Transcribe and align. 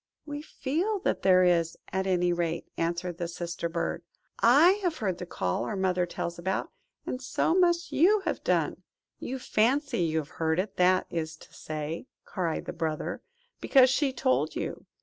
"We 0.25 0.41
feel 0.41 0.97
that 1.03 1.21
there 1.21 1.43
is, 1.43 1.77
at 1.93 2.07
any 2.07 2.33
rate," 2.33 2.65
answered 2.75 3.19
the 3.19 3.27
Sister 3.27 3.69
bird. 3.69 4.01
"I 4.39 4.71
have 4.81 4.97
heard 4.97 5.19
the 5.19 5.27
call 5.27 5.63
our 5.63 5.75
mother 5.75 6.07
tells 6.07 6.39
about, 6.39 6.71
and 7.05 7.21
so 7.21 7.53
must 7.53 7.91
you 7.91 8.21
have 8.21 8.43
done." 8.43 8.81
"You 9.19 9.37
fancy 9.37 9.99
you 9.99 10.17
have 10.17 10.29
heard 10.41 10.57
it, 10.57 10.77
that 10.77 11.05
is 11.11 11.37
to 11.37 11.53
say," 11.53 12.07
cried 12.25 12.65
the 12.65 12.73
Brother; 12.73 13.21
"because 13.59 13.91
she 13.91 14.11
told 14.11 14.55
you. 14.55 14.87